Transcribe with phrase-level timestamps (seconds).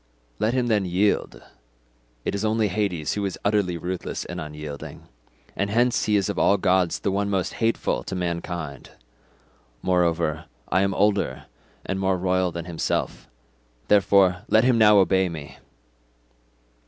[0.39, 1.43] Let him then yield;
[2.25, 6.57] it is only Hades who is utterly ruthless and unyielding—and hence he is of all
[6.57, 8.89] gods the one most hateful to mankind.
[9.83, 11.45] Moreover I am older
[11.85, 13.29] and more royal than himself.
[13.89, 15.59] Therefore, let him now obey me."